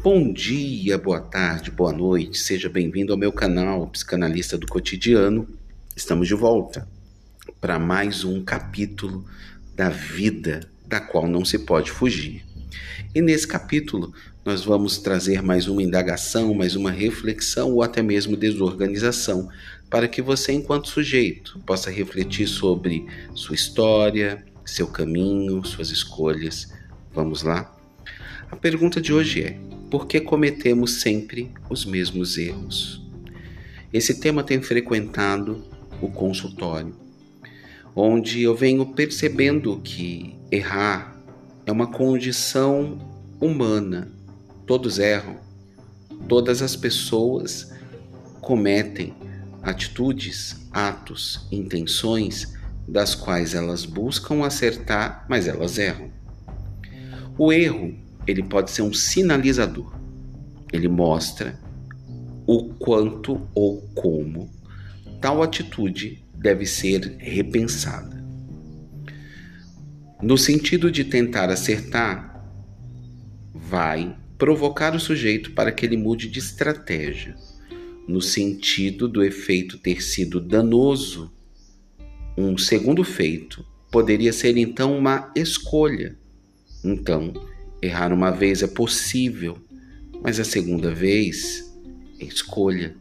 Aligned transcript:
Bom 0.00 0.32
dia, 0.32 0.96
boa 0.96 1.20
tarde, 1.20 1.72
boa 1.72 1.92
noite, 1.92 2.38
seja 2.38 2.68
bem-vindo 2.68 3.12
ao 3.12 3.18
meu 3.18 3.32
canal 3.32 3.88
Psicanalista 3.88 4.56
do 4.56 4.64
Cotidiano. 4.64 5.48
Estamos 5.96 6.28
de 6.28 6.34
volta 6.34 6.88
para 7.60 7.80
mais 7.80 8.22
um 8.22 8.44
capítulo 8.44 9.24
da 9.74 9.90
vida 9.90 10.60
da 10.86 11.00
qual 11.00 11.26
não 11.26 11.44
se 11.44 11.58
pode 11.58 11.90
fugir. 11.90 12.44
E 13.12 13.20
nesse 13.20 13.46
capítulo 13.46 14.14
nós 14.44 14.64
vamos 14.64 14.98
trazer 14.98 15.42
mais 15.42 15.66
uma 15.66 15.82
indagação, 15.82 16.54
mais 16.54 16.76
uma 16.76 16.92
reflexão 16.92 17.72
ou 17.72 17.82
até 17.82 18.00
mesmo 18.00 18.36
desorganização 18.36 19.48
para 19.90 20.06
que 20.06 20.22
você, 20.22 20.52
enquanto 20.52 20.88
sujeito, 20.88 21.58
possa 21.66 21.90
refletir 21.90 22.46
sobre 22.46 23.04
sua 23.34 23.56
história, 23.56 24.44
seu 24.64 24.86
caminho, 24.86 25.64
suas 25.64 25.90
escolhas. 25.90 26.72
Vamos 27.12 27.42
lá? 27.42 27.77
A 28.50 28.56
pergunta 28.56 29.00
de 29.00 29.12
hoje 29.12 29.42
é: 29.42 29.58
por 29.90 30.06
que 30.06 30.20
cometemos 30.20 31.00
sempre 31.00 31.52
os 31.68 31.84
mesmos 31.84 32.36
erros? 32.38 33.02
Esse 33.92 34.20
tema 34.20 34.42
tem 34.42 34.60
frequentado 34.60 35.64
o 36.00 36.08
consultório, 36.08 36.94
onde 37.94 38.42
eu 38.42 38.54
venho 38.54 38.86
percebendo 38.94 39.80
que 39.82 40.36
errar 40.50 41.18
é 41.64 41.72
uma 41.72 41.90
condição 41.90 42.98
humana. 43.40 44.12
Todos 44.66 44.98
erram, 44.98 45.38
todas 46.28 46.60
as 46.60 46.76
pessoas 46.76 47.72
cometem 48.40 49.14
atitudes, 49.62 50.68
atos, 50.72 51.46
intenções 51.50 52.54
das 52.86 53.14
quais 53.14 53.54
elas 53.54 53.84
buscam 53.84 54.44
acertar, 54.44 55.26
mas 55.28 55.46
elas 55.46 55.78
erram. 55.78 56.10
O 57.38 57.52
erro 57.52 57.94
ele 58.26 58.42
pode 58.42 58.70
ser 58.72 58.82
um 58.82 58.92
sinalizador. 58.92 59.96
Ele 60.72 60.88
mostra 60.88 61.58
o 62.46 62.74
quanto 62.74 63.48
ou 63.54 63.80
como 63.94 64.50
tal 65.20 65.42
atitude 65.42 66.22
deve 66.34 66.66
ser 66.66 67.16
repensada. 67.18 68.18
No 70.20 70.36
sentido 70.36 70.90
de 70.90 71.04
tentar 71.04 71.48
acertar, 71.48 72.44
vai 73.54 74.16
provocar 74.36 74.94
o 74.94 75.00
sujeito 75.00 75.52
para 75.52 75.70
que 75.70 75.86
ele 75.86 75.96
mude 75.96 76.28
de 76.28 76.38
estratégia, 76.38 77.36
no 78.06 78.20
sentido 78.20 79.08
do 79.08 79.22
efeito 79.22 79.78
ter 79.78 80.02
sido 80.02 80.40
danoso. 80.40 81.32
Um 82.36 82.58
segundo 82.58 83.04
feito 83.04 83.64
poderia 83.90 84.32
ser 84.32 84.56
então 84.56 84.96
uma 84.96 85.32
escolha. 85.36 86.16
Então, 86.84 87.32
Errar 87.80 88.12
uma 88.12 88.32
vez 88.32 88.60
é 88.62 88.66
possível, 88.66 89.56
mas 90.20 90.40
a 90.40 90.44
segunda 90.44 90.92
vez 90.92 91.72
é 92.18 92.24
escolha. 92.24 92.96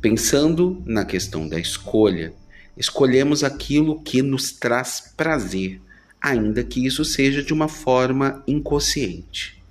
Pensando 0.00 0.82
na 0.86 1.04
questão 1.04 1.46
da 1.46 1.60
escolha, 1.60 2.32
escolhemos 2.74 3.44
aquilo 3.44 4.00
que 4.00 4.22
nos 4.22 4.50
traz 4.50 5.12
prazer, 5.14 5.78
ainda 6.18 6.64
que 6.64 6.86
isso 6.86 7.04
seja 7.04 7.42
de 7.42 7.52
uma 7.52 7.68
forma 7.68 8.42
inconsciente. 8.46 9.62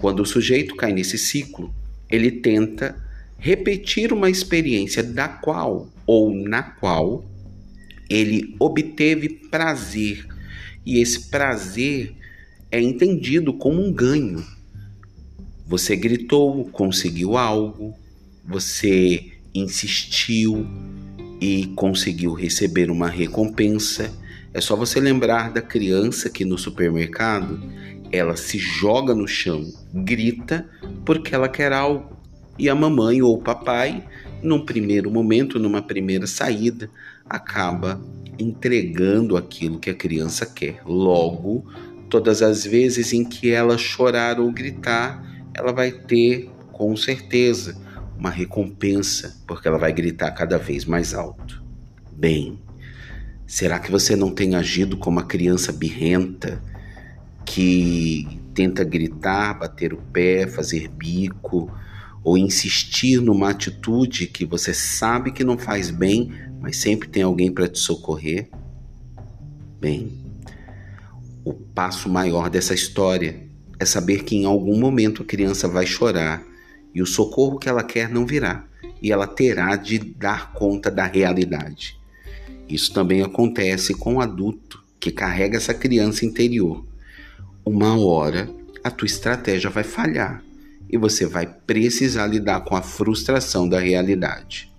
Quando 0.00 0.20
o 0.20 0.26
sujeito 0.26 0.74
cai 0.74 0.92
nesse 0.92 1.16
ciclo, 1.16 1.72
ele 2.08 2.32
tenta 2.32 2.96
repetir 3.38 4.12
uma 4.12 4.28
experiência 4.28 5.04
da 5.04 5.28
qual 5.28 5.88
ou 6.04 6.34
na 6.34 6.62
qual 6.62 7.24
ele 8.08 8.56
obteve 8.58 9.28
prazer, 9.28 10.26
e 10.84 10.98
esse 10.98 11.28
prazer 11.28 12.14
é 12.70 12.80
entendido 12.80 13.52
como 13.52 13.82
um 13.82 13.92
ganho. 13.92 14.44
Você 15.66 15.94
gritou, 15.96 16.64
conseguiu 16.70 17.36
algo, 17.36 17.94
você 18.44 19.32
insistiu 19.54 20.66
e 21.40 21.66
conseguiu 21.76 22.32
receber 22.32 22.90
uma 22.90 23.08
recompensa. 23.08 24.12
É 24.52 24.60
só 24.60 24.74
você 24.74 25.00
lembrar 25.00 25.52
da 25.52 25.62
criança 25.62 26.28
que 26.28 26.44
no 26.44 26.58
supermercado 26.58 27.60
ela 28.12 28.36
se 28.36 28.58
joga 28.58 29.14
no 29.14 29.28
chão, 29.28 29.64
grita 29.94 30.68
porque 31.04 31.34
ela 31.34 31.48
quer 31.48 31.72
algo. 31.72 32.18
E 32.58 32.68
a 32.68 32.74
mamãe 32.74 33.22
ou 33.22 33.36
o 33.36 33.42
papai, 33.42 34.04
num 34.42 34.64
primeiro 34.64 35.10
momento, 35.10 35.58
numa 35.58 35.82
primeira 35.82 36.26
saída, 36.26 36.90
acaba 37.28 38.00
entregando 38.38 39.36
aquilo 39.36 39.78
que 39.78 39.90
a 39.90 39.94
criança 39.94 40.46
quer. 40.46 40.80
Logo, 40.84 41.66
Todas 42.10 42.42
as 42.42 42.64
vezes 42.64 43.12
em 43.12 43.24
que 43.24 43.52
ela 43.52 43.78
chorar 43.78 44.40
ou 44.40 44.50
gritar, 44.50 45.24
ela 45.54 45.72
vai 45.72 45.92
ter, 45.92 46.50
com 46.72 46.96
certeza, 46.96 47.80
uma 48.18 48.30
recompensa, 48.30 49.40
porque 49.46 49.68
ela 49.68 49.78
vai 49.78 49.92
gritar 49.92 50.32
cada 50.32 50.58
vez 50.58 50.84
mais 50.84 51.14
alto. 51.14 51.62
Bem, 52.12 52.58
será 53.46 53.78
que 53.78 53.92
você 53.92 54.16
não 54.16 54.34
tem 54.34 54.56
agido 54.56 54.96
como 54.96 55.20
uma 55.20 55.26
criança 55.26 55.72
birrenta 55.72 56.60
que 57.44 58.26
tenta 58.54 58.82
gritar, 58.82 59.60
bater 59.60 59.94
o 59.94 59.98
pé, 60.12 60.48
fazer 60.48 60.88
bico 60.88 61.70
ou 62.22 62.36
insistir 62.36 63.20
numa 63.20 63.50
atitude 63.50 64.26
que 64.26 64.44
você 64.44 64.74
sabe 64.74 65.32
que 65.32 65.44
não 65.44 65.56
faz 65.56 65.90
bem, 65.90 66.32
mas 66.60 66.76
sempre 66.76 67.08
tem 67.08 67.22
alguém 67.22 67.50
para 67.50 67.68
te 67.68 67.78
socorrer? 67.78 68.48
Bem, 69.80 70.12
o 71.44 71.54
passo 71.54 72.08
maior 72.08 72.50
dessa 72.50 72.74
história 72.74 73.48
é 73.78 73.84
saber 73.84 74.24
que 74.24 74.36
em 74.36 74.44
algum 74.44 74.78
momento 74.78 75.22
a 75.22 75.24
criança 75.24 75.66
vai 75.66 75.86
chorar 75.86 76.44
e 76.94 77.00
o 77.00 77.06
socorro 77.06 77.58
que 77.58 77.68
ela 77.68 77.82
quer 77.82 78.10
não 78.10 78.26
virá 78.26 78.66
e 79.00 79.10
ela 79.10 79.26
terá 79.26 79.76
de 79.76 79.98
dar 79.98 80.52
conta 80.52 80.90
da 80.90 81.06
realidade. 81.06 81.98
Isso 82.68 82.92
também 82.92 83.22
acontece 83.22 83.94
com 83.94 84.16
o 84.16 84.20
adulto 84.20 84.84
que 85.00 85.10
carrega 85.10 85.56
essa 85.56 85.72
criança 85.72 86.26
interior. 86.26 86.84
Uma 87.64 87.98
hora 87.98 88.50
a 88.84 88.90
tua 88.90 89.06
estratégia 89.06 89.70
vai 89.70 89.82
falhar 89.82 90.42
e 90.90 90.98
você 90.98 91.24
vai 91.24 91.46
precisar 91.46 92.26
lidar 92.26 92.62
com 92.62 92.74
a 92.74 92.82
frustração 92.82 93.68
da 93.68 93.78
realidade. 93.78 94.72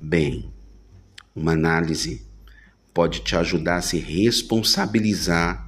Bem, 0.00 0.52
uma 1.34 1.52
análise 1.52 2.24
pode 2.94 3.20
te 3.20 3.34
ajudar 3.34 3.76
a 3.76 3.82
se 3.82 3.98
responsabilizar 3.98 5.66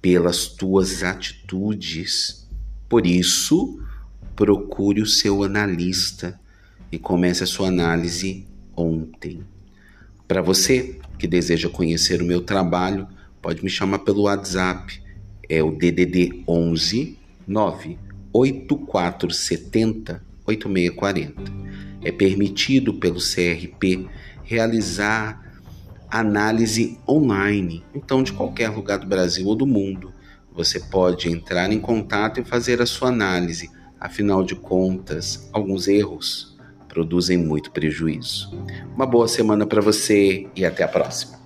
pelas 0.00 0.46
tuas 0.46 1.02
atitudes. 1.02 2.48
Por 2.88 3.06
isso, 3.06 3.80
procure 4.36 5.00
o 5.00 5.06
seu 5.06 5.42
analista 5.42 6.38
e 6.90 6.98
comece 6.98 7.42
a 7.42 7.46
sua 7.46 7.68
análise 7.68 8.46
ontem. 8.76 9.42
Para 10.28 10.42
você 10.42 10.98
que 11.18 11.26
deseja 11.26 11.68
conhecer 11.68 12.20
o 12.20 12.26
meu 12.26 12.42
trabalho, 12.42 13.08
pode 13.40 13.64
me 13.64 13.70
chamar 13.70 14.00
pelo 14.00 14.22
WhatsApp. 14.22 15.02
É 15.48 15.62
o 15.62 15.70
DDD 15.70 16.44
11 16.46 17.18
98470 18.34 20.22
8640. 20.46 21.52
É 22.02 22.10
permitido 22.10 22.94
pelo 22.94 23.20
CRP 23.20 24.08
realizar 24.42 25.40
análise 26.10 26.98
online. 27.08 27.84
Então, 27.94 28.22
de 28.22 28.32
qualquer 28.32 28.68
lugar 28.68 28.98
do 28.98 29.06
Brasil 29.06 29.46
ou 29.46 29.54
do 29.54 29.66
mundo, 29.66 30.12
você 30.52 30.78
pode 30.78 31.30
entrar 31.30 31.72
em 31.72 31.80
contato 31.80 32.40
e 32.40 32.44
fazer 32.44 32.82
a 32.82 32.86
sua 32.86 33.08
análise. 33.08 33.70
Afinal 33.98 34.42
de 34.44 34.54
contas, 34.54 35.48
alguns 35.52 35.88
erros 35.88 36.58
produzem 36.88 37.38
muito 37.38 37.70
prejuízo. 37.70 38.52
Uma 38.94 39.06
boa 39.06 39.26
semana 39.26 39.64
para 39.64 39.80
você 39.80 40.46
e 40.54 40.64
até 40.64 40.82
a 40.82 40.88
próxima. 40.88 41.41